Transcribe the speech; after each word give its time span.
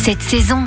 cette 0.00 0.22
saison. 0.22 0.64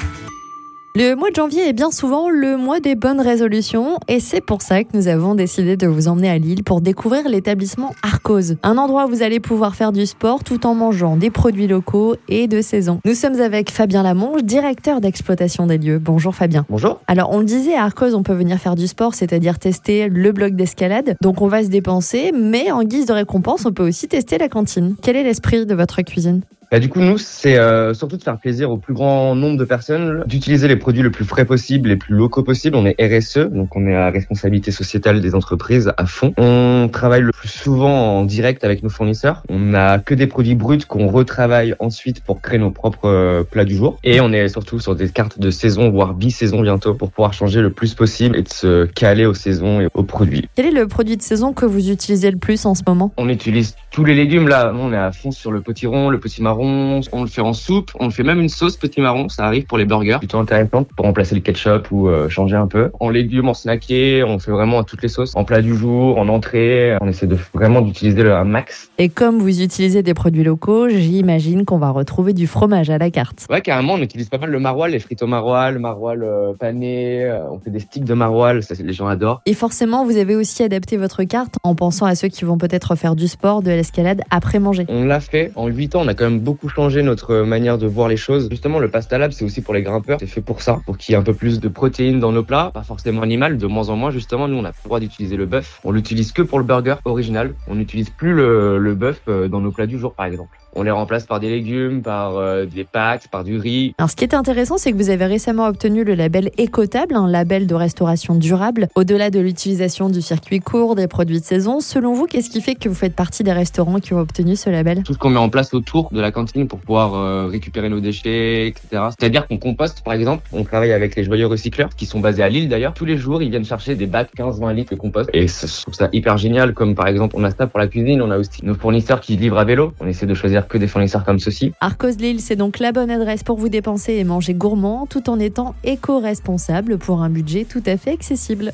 Le 0.95 1.15
mois 1.15 1.31
de 1.31 1.35
janvier 1.35 1.67
est 1.67 1.73
bien 1.73 1.89
souvent 1.89 2.29
le 2.29 2.55
mois 2.55 2.79
des 2.79 2.93
bonnes 2.93 3.19
résolutions 3.19 3.97
et 4.07 4.19
c'est 4.19 4.41
pour 4.41 4.61
ça 4.61 4.83
que 4.83 4.89
nous 4.93 5.07
avons 5.07 5.33
décidé 5.33 5.75
de 5.75 5.87
vous 5.87 6.07
emmener 6.07 6.29
à 6.29 6.37
Lille 6.37 6.63
pour 6.63 6.81
découvrir 6.81 7.27
l'établissement 7.27 7.95
Arcos, 8.03 8.53
un 8.61 8.77
endroit 8.77 9.05
où 9.05 9.09
vous 9.09 9.23
allez 9.23 9.39
pouvoir 9.39 9.73
faire 9.73 9.91
du 9.91 10.05
sport 10.05 10.43
tout 10.43 10.67
en 10.67 10.75
mangeant 10.75 11.17
des 11.17 11.31
produits 11.31 11.65
locaux 11.65 12.15
et 12.29 12.47
de 12.47 12.61
saison. 12.61 12.99
Nous 13.05 13.15
sommes 13.15 13.41
avec 13.41 13.71
Fabien 13.71 14.03
Lamonge, 14.03 14.43
directeur 14.43 15.01
d'exploitation 15.01 15.65
des 15.65 15.79
lieux. 15.79 15.97
Bonjour 15.97 16.35
Fabien. 16.35 16.63
Bonjour. 16.69 16.99
Alors 17.07 17.31
on 17.31 17.39
le 17.39 17.45
disait, 17.45 17.73
à 17.73 17.85
Arcos 17.85 18.13
on 18.13 18.21
peut 18.21 18.35
venir 18.35 18.59
faire 18.59 18.75
du 18.75 18.85
sport, 18.85 19.15
c'est-à-dire 19.15 19.57
tester 19.57 20.09
le 20.09 20.31
bloc 20.31 20.53
d'escalade. 20.53 21.15
Donc 21.23 21.41
on 21.41 21.47
va 21.47 21.63
se 21.63 21.69
dépenser, 21.69 22.31
mais 22.39 22.69
en 22.69 22.83
guise 22.83 23.07
de 23.07 23.13
récompense 23.13 23.65
on 23.65 23.73
peut 23.73 23.87
aussi 23.87 24.07
tester 24.07 24.37
la 24.37 24.47
cantine. 24.47 24.95
Quel 25.01 25.15
est 25.15 25.23
l'esprit 25.23 25.65
de 25.65 25.73
votre 25.73 26.03
cuisine? 26.03 26.43
Bah, 26.73 26.79
du 26.79 26.89
coup, 26.89 27.01
nous, 27.01 27.19
c'est 27.19 27.59
euh, 27.59 27.93
surtout 27.93 28.17
de 28.17 28.23
faire 28.23 28.39
plaisir 28.39 28.71
au 28.71 28.77
plus 28.77 28.95
grand 28.95 29.35
nombre 29.35 29.57
de 29.59 29.63
personnes, 29.63 30.23
d'utiliser 30.25 30.67
les 30.67 30.75
produits 30.75 31.03
le 31.03 31.11
plus 31.11 31.23
frais 31.23 31.45
possible, 31.45 31.89
les 31.89 31.97
plus 31.97 32.15
locaux 32.15 32.41
possible. 32.41 32.75
On 32.75 32.87
est 32.87 32.95
RSE, 32.99 33.47
donc 33.51 33.75
on 33.75 33.85
est 33.85 33.95
à 33.95 34.09
responsabilité 34.09 34.71
sociétale 34.71 35.21
des 35.21 35.35
entreprises 35.35 35.93
à 35.97 36.07
fond. 36.07 36.33
On 36.35 36.89
travaille 36.91 37.21
le 37.21 37.31
plus 37.31 37.47
souvent 37.47 38.17
en 38.17 38.25
direct 38.25 38.63
avec 38.63 38.81
nos 38.81 38.89
fournisseurs. 38.89 39.43
On 39.49 39.59
n'a 39.59 39.99
que 39.99 40.15
des 40.15 40.25
produits 40.25 40.55
bruts 40.55 40.79
qu'on 40.87 41.09
retravaille 41.09 41.75
ensuite 41.77 42.23
pour 42.23 42.41
créer 42.41 42.57
nos 42.57 42.71
propres 42.71 43.07
euh, 43.07 43.43
plats 43.43 43.65
du 43.65 43.75
jour. 43.75 43.99
Et 44.03 44.19
on 44.19 44.33
est 44.33 44.47
surtout 44.47 44.79
sur 44.79 44.95
des 44.95 45.09
cartes 45.09 45.37
de 45.37 45.51
saison, 45.51 45.91
voire 45.91 46.15
bi-saison 46.15 46.61
bientôt, 46.61 46.95
pour 46.95 47.11
pouvoir 47.11 47.33
changer 47.33 47.61
le 47.61 47.69
plus 47.69 47.93
possible 47.93 48.35
et 48.35 48.41
de 48.41 48.49
se 48.49 48.85
caler 48.85 49.27
aux 49.27 49.35
saisons 49.35 49.79
et 49.79 49.89
aux 49.93 50.01
produits. 50.01 50.49
Quel 50.55 50.65
est 50.65 50.71
le 50.71 50.87
produit 50.87 51.17
de 51.17 51.21
saison 51.21 51.53
que 51.53 51.67
vous 51.67 51.91
utilisez 51.91 52.31
le 52.31 52.37
plus 52.37 52.65
en 52.65 52.73
ce 52.73 52.81
moment? 52.87 53.13
On 53.17 53.29
utilise 53.29 53.75
tous 53.91 54.05
les 54.05 54.15
légumes 54.15 54.47
là. 54.47 54.73
On 54.75 54.91
est 54.91 54.97
à 54.97 55.11
fond 55.11 55.29
sur 55.29 55.51
le 55.51 55.61
potiron, 55.61 56.09
le 56.09 56.19
petit 56.19 56.41
marron 56.41 56.62
on 56.63 57.21
le 57.21 57.27
fait 57.27 57.41
en 57.41 57.53
soupe, 57.53 57.91
on 57.99 58.05
le 58.05 58.11
fait 58.11 58.23
même 58.23 58.39
une 58.39 58.49
sauce 58.49 58.77
petit 58.77 59.01
marron, 59.01 59.29
ça 59.29 59.45
arrive 59.45 59.65
pour 59.65 59.77
les 59.77 59.85
burgers. 59.85 60.17
Plutôt 60.19 60.39
intéressant 60.39 60.83
pour 60.83 61.05
remplacer 61.05 61.35
le 61.35 61.41
ketchup 61.41 61.91
ou 61.91 62.07
euh, 62.07 62.29
changer 62.29 62.55
un 62.55 62.67
peu. 62.67 62.91
En 62.99 63.09
légumes, 63.09 63.49
en 63.49 63.53
snacké, 63.53 64.23
on 64.23 64.39
fait 64.39 64.51
vraiment 64.51 64.79
à 64.79 64.83
toutes 64.83 65.01
les 65.01 65.07
sauces. 65.07 65.35
En 65.35 65.43
plat 65.43 65.61
du 65.61 65.75
jour, 65.75 66.17
en 66.17 66.27
entrée, 66.29 66.97
on 67.01 67.07
essaie 67.07 67.27
de 67.27 67.37
vraiment 67.53 67.81
d'utiliser 67.81 68.23
le 68.23 68.43
max. 68.43 68.89
Et 68.97 69.09
comme 69.09 69.39
vous 69.39 69.61
utilisez 69.61 70.03
des 70.03 70.13
produits 70.13 70.43
locaux, 70.43 70.89
j'imagine 70.89 71.65
qu'on 71.65 71.77
va 71.77 71.89
retrouver 71.89 72.33
du 72.33 72.47
fromage 72.47 72.89
à 72.89 72.97
la 72.97 73.09
carte. 73.09 73.45
Ouais, 73.49 73.61
carrément, 73.61 73.93
on 73.93 74.01
utilise 74.01 74.29
pas 74.29 74.37
mal 74.37 74.49
le 74.49 74.59
maroilles, 74.59 74.91
les 74.91 74.99
frites 74.99 75.23
au 75.23 75.27
maroilles, 75.27 75.73
le 75.73 75.79
maroilles 75.79 76.19
euh, 76.21 76.53
pané, 76.53 77.23
euh, 77.23 77.49
on 77.51 77.59
fait 77.59 77.69
des 77.69 77.79
sticks 77.79 78.03
de 78.05 78.13
maroilles, 78.13 78.63
ça 78.63 78.75
les 78.83 78.93
gens 78.93 79.07
adorent. 79.07 79.41
Et 79.45 79.53
forcément, 79.53 80.05
vous 80.05 80.17
avez 80.17 80.35
aussi 80.35 80.63
adapté 80.63 80.97
votre 80.97 81.23
carte 81.23 81.55
en 81.63 81.75
pensant 81.75 82.05
à 82.05 82.15
ceux 82.15 82.27
qui 82.27 82.45
vont 82.45 82.57
peut-être 82.57 82.95
faire 82.95 83.15
du 83.15 83.27
sport, 83.27 83.61
de 83.61 83.71
l'escalade 83.71 84.21
après 84.29 84.59
manger. 84.59 84.85
On 84.89 85.05
l'a 85.05 85.19
fait 85.19 85.51
en 85.55 85.67
8 85.67 85.95
ans, 85.95 86.01
on 86.03 86.07
a 86.07 86.13
quand 86.13 86.25
même 86.25 86.39
beaucoup 86.39 86.52
beaucoup 86.53 86.69
changé 86.69 87.01
notre 87.01 87.37
manière 87.37 87.79
de 87.79 87.87
voir 87.87 88.07
les 88.07 88.15
choses. 88.15 88.47
Justement, 88.51 88.77
le 88.77 88.87
pasta 88.87 89.17
lab, 89.17 89.31
c'est 89.31 89.43
aussi 89.43 89.61
pour 89.61 89.73
les 89.73 89.81
grimpeurs. 89.81 90.19
C'est 90.19 90.27
fait 90.27 90.41
pour 90.41 90.61
ça, 90.61 90.81
pour 90.85 90.99
qu'il 90.99 91.13
y 91.13 91.15
ait 91.15 91.19
un 91.19 91.23
peu 91.23 91.33
plus 91.33 91.59
de 91.59 91.67
protéines 91.67 92.19
dans 92.19 92.31
nos 92.31 92.43
plats, 92.43 92.69
pas 92.71 92.83
forcément 92.83 93.23
animal, 93.23 93.57
de 93.57 93.65
moins 93.65 93.89
en 93.89 93.95
moins. 93.95 94.11
Justement, 94.11 94.47
nous, 94.47 94.57
on 94.57 94.65
a 94.65 94.67
le 94.67 94.73
droit 94.83 94.99
d'utiliser 94.99 95.35
le 95.35 95.47
bœuf. 95.47 95.79
On 95.83 95.89
l'utilise 95.89 96.31
que 96.31 96.43
pour 96.43 96.59
le 96.59 96.63
burger 96.63 96.97
original. 97.05 97.55
On 97.67 97.73
n'utilise 97.73 98.11
plus 98.11 98.33
le, 98.33 98.77
le 98.77 98.93
bœuf 98.93 99.19
euh, 99.27 99.47
dans 99.47 99.61
nos 99.61 99.71
plats 99.71 99.87
du 99.87 99.97
jour, 99.97 100.13
par 100.13 100.27
exemple 100.27 100.59
on 100.75 100.83
les 100.83 100.91
remplace 100.91 101.25
par 101.25 101.39
des 101.39 101.49
légumes, 101.49 102.01
par 102.01 102.37
euh, 102.37 102.65
des 102.65 102.83
pâtes, 102.83 103.27
par 103.27 103.43
du 103.43 103.57
riz. 103.57 103.93
Alors 103.97 104.09
ce 104.09 104.15
qui 104.15 104.23
est 104.23 104.33
intéressant, 104.33 104.77
c'est 104.77 104.91
que 104.91 104.97
vous 104.97 105.09
avez 105.09 105.25
récemment 105.25 105.67
obtenu 105.67 106.03
le 106.03 106.15
label 106.15 106.51
Écotable, 106.57 107.15
un 107.15 107.27
label 107.27 107.67
de 107.67 107.75
restauration 107.75 108.35
durable. 108.35 108.87
Au-delà 108.95 109.29
de 109.29 109.39
l'utilisation 109.39 110.09
du 110.09 110.21
circuit 110.21 110.59
court, 110.59 110.95
des 110.95 111.07
produits 111.07 111.39
de 111.39 111.45
saison, 111.45 111.79
selon 111.79 112.13
vous, 112.13 112.25
qu'est-ce 112.25 112.49
qui 112.49 112.61
fait 112.61 112.75
que 112.75 112.89
vous 112.89 112.95
faites 112.95 113.15
partie 113.15 113.43
des 113.43 113.53
restaurants 113.53 113.99
qui 113.99 114.13
ont 114.13 114.19
obtenu 114.19 114.55
ce 114.55 114.69
label? 114.69 115.03
Tout 115.03 115.13
ce 115.13 115.17
qu'on 115.17 115.29
met 115.29 115.37
en 115.37 115.49
place 115.49 115.73
autour 115.73 116.09
de 116.11 116.21
la 116.21 116.31
cantine 116.33 116.67
pour 116.67 116.79
pouvoir 116.79 117.13
euh, 117.13 117.47
récupérer 117.47 117.89
nos 117.89 118.01
déchets, 118.01 118.67
etc. 118.67 119.09
C'est-à-dire 119.17 119.47
qu'on 119.47 119.57
composte, 119.57 120.03
par 120.03 120.13
exemple. 120.13 120.43
On 120.51 120.63
travaille 120.63 120.91
avec 120.91 121.15
les 121.15 121.23
joyeux 121.23 121.47
recycleurs, 121.47 121.89
qui 121.95 122.05
sont 122.05 122.19
basés 122.19 122.43
à 122.43 122.49
Lille 122.49 122.67
d'ailleurs. 122.67 122.93
Tous 122.93 123.05
les 123.05 123.17
jours, 123.17 123.41
ils 123.41 123.49
viennent 123.49 123.65
chercher 123.65 123.95
des 123.95 124.07
bacs 124.07 124.31
15-20 124.37 124.73
litres 124.73 124.93
de 124.93 124.99
compost. 124.99 125.29
Et 125.33 125.47
je 125.47 125.81
trouve 125.81 125.93
ça 125.93 126.09
hyper 126.11 126.37
génial, 126.37 126.73
comme 126.73 126.95
par 126.95 127.07
exemple, 127.07 127.35
on 127.37 127.43
a 127.43 127.51
ça 127.51 127.67
pour 127.67 127.79
la 127.79 127.87
cuisine, 127.87 128.21
on 128.21 128.31
a 128.31 128.37
aussi 128.37 128.65
nos 128.65 128.75
fournisseurs 128.75 129.21
qui 129.21 129.37
livrent 129.37 129.59
à 129.59 129.65
vélo. 129.65 129.93
On 129.99 130.07
essaie 130.07 130.25
de 130.25 130.33
choisir 130.33 130.67
que 130.67 130.77
des 130.77 130.87
fournisseurs 130.87 131.23
comme 131.23 131.39
ceci. 131.39 131.71
Arcos 131.79 132.17
Lille, 132.19 132.41
c'est 132.41 132.55
donc 132.55 132.79
la 132.79 132.91
bonne 132.91 133.11
adresse 133.11 133.43
pour 133.43 133.57
vous 133.57 133.69
dépenser 133.69 134.13
et 134.13 134.23
manger 134.23 134.53
gourmand 134.53 135.05
tout 135.09 135.29
en 135.29 135.39
étant 135.39 135.75
éco-responsable 135.83 136.97
pour 136.97 137.21
un 137.21 137.29
budget 137.29 137.65
tout 137.65 137.83
à 137.85 137.97
fait 137.97 138.11
accessible. 138.11 138.73